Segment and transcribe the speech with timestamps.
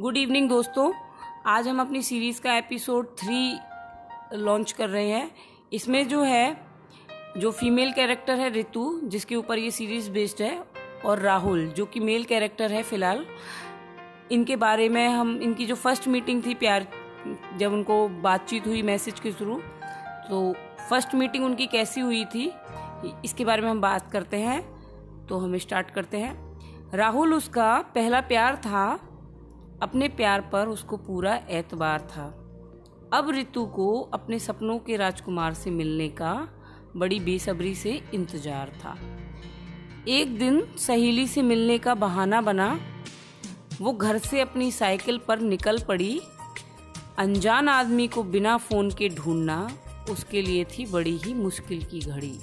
[0.00, 0.92] Good evening दोस्तों।
[1.46, 3.58] आज हम अपनी सीरीज़ का एपिसोड थ्री
[4.32, 5.30] लॉन्च कर रहे हैं।
[5.72, 6.66] इसमें जो है,
[7.36, 10.64] जो फीमेल कैरेक्टर है ऋतु जिसके ऊपर ये सीरीज़ बेस्ड है,
[11.04, 13.26] और राहुल, जो कि मेल कैरेक्टर है फ़िलहाल।
[14.32, 16.86] इनके बारे में हम, इनकी जो फ़र्स्ट मीटिंग थी प्यार,
[17.56, 19.60] जब उनको बातचीत हुई मैसेज के थ्रू
[20.28, 20.52] तो
[20.90, 22.52] फ़र्स्ट मीटिंग उनकी कैसी हुई थी,
[23.24, 28.20] इसके बारे में हम बात करते हैं। तो हम स्टार्ट करते हैं। राहुल, उसका पहला
[28.20, 29.12] प्यार था
[29.82, 32.24] अपने प्यार पर उसको पूरा एतबार था।
[33.12, 36.32] अब ऋतु को अपने सपनों के राजकुमार से मिलने का
[36.96, 38.96] बड़ी बेसब्री से इंतज़ार था।
[40.08, 42.78] एक दिन सहेली से मिलने का बहाना बना,
[43.80, 46.20] वो घर से अपनी साइकिल पर निकल पड़ी।
[47.18, 49.68] अनजान आदमी को बिना फ़ोन के ढूंढना
[50.10, 52.38] उसके लिए थी बड़ी ही मुश्किल की घड़ी।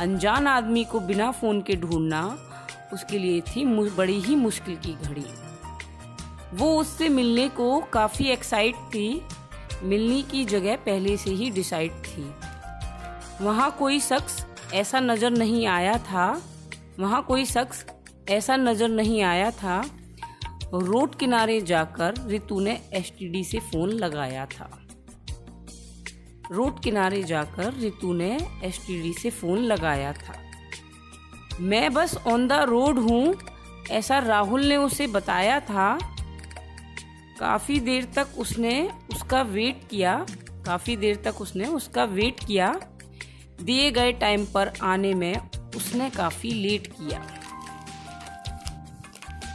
[0.00, 2.22] अनजान आदमी को बिना फ़ोन के ढूंढना
[2.92, 5.24] उसके लिए थी बड़ी ही मुश्किल की घड़ी।
[6.52, 9.22] वो उससे मिलने को काफ़ी एक्साइट थी।
[9.82, 12.24] मिलने की जगह पहले से ही डिसाइड थी।
[13.40, 16.42] वहाँ कोई शख्स ऐसा नज़र नहीं आया था।
[16.98, 17.84] वहाँ कोई शख्स
[18.30, 19.82] ऐसा नज़र नहीं आया था।
[20.74, 24.70] रोड किनारे जाकर रितु ने एसटीडी से फ़ोन लगाया था।
[26.52, 28.30] रोड किनारे जाकर रितु ने
[28.64, 30.34] एसटीडी से फ़ोन लगाया था।
[31.60, 33.34] मैं बस ऑन द रोड हूँ,
[33.90, 35.98] ऐसा राहुल ने उसे बताया था।
[37.40, 40.26] काफ़ी देर तक उसने उसका वेट किया,
[40.66, 42.68] काफ़ी देर तक उसने उसका वेट किया।
[43.62, 45.34] दिए गए टाइम पर आने में
[45.76, 47.20] उसने काफ़ी लेट किया।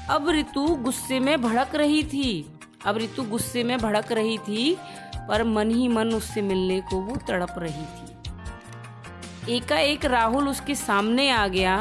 [0.10, 2.54] अब ऋतु गुस्से में भड़क रही थी।
[2.86, 4.78] अब ऋतु गुस्से में भड़क रही थी,
[5.30, 11.30] पर मन ही मन उससे मिलने को वो तड़प रही थी। एकाएक राहुल उसके सामने
[11.30, 11.78] आ गया।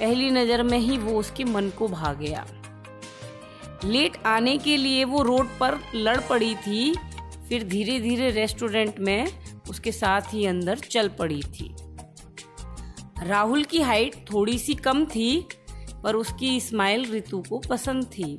[0.00, 2.44] पहली नज़र में ही वो उसके मन को भा गया।
[3.84, 6.92] लेट आने के लिए वो रोड पर लड़ पड़ी थी,
[7.48, 9.26] फिर धीरे धीरे रेस्टोरेंट में
[9.70, 11.74] उसके साथ ही अंदर चल पड़ी थी।
[13.22, 15.46] राहुल की हाइट थोड़ी सी कम थी,
[16.02, 18.38] पर उसकी स्माइल रितु को पसंद थी।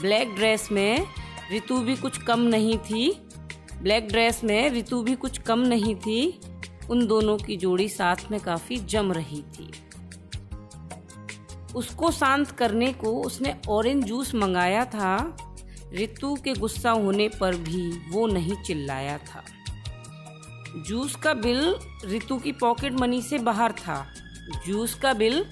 [0.00, 1.06] ब्लैक ड्रेस में
[1.50, 3.10] रितु भी कुछ कम नहीं थी,
[3.82, 6.40] ब्लैक ड्रेस में रितु भी कुछ कम नहीं थी,
[6.90, 9.70] उन दोनों की जोड़ी साथ में काफ़ी जम रही थी।
[11.74, 15.36] उसको शांत करने को उसने ऑरेंज जूस मंगाया था।
[15.94, 19.44] ऋतु के गुस्सा होने पर भी वो नहीं चिल्लाया था।
[20.88, 21.74] जूस का बिल
[22.06, 24.06] ऋतु की पॉकेट मनी से बाहर था।
[24.66, 25.44] जूस का बिल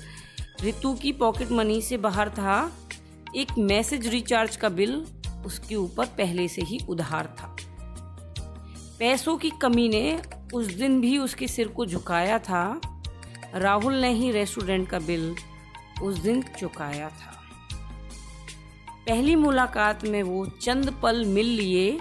[0.64, 2.72] ऋतु की पॉकेट मनी से बाहर था।
[3.36, 5.06] एक मैसेज रिचार्ज का बिल
[5.46, 7.56] उसके ऊपर पहले से ही उधार था।
[8.98, 10.22] पैसों की कमी ने
[10.54, 12.80] उस दिन भी उसके सिर को झुकाया था।
[13.54, 15.34] राहुल ने ही रेस्टोरेंट का बिल
[16.02, 17.32] उस दिन चुकाया था।
[19.06, 22.00] पहली मुलाकात में वो चंद पल मिल लिए,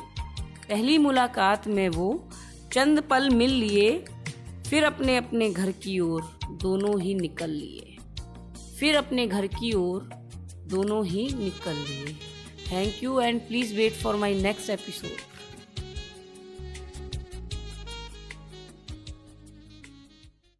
[0.69, 2.29] पहली मुलाकात में वो
[2.73, 4.05] चंद पल मिल लिए,
[4.69, 7.97] फिर अपने अपने घर की ओर दोनों ही निकल लिए।
[8.79, 10.09] फिर अपने घर की ओर
[10.67, 12.16] दोनों ही निकल लिए।
[12.72, 15.17] Thank you and please wait for my next episode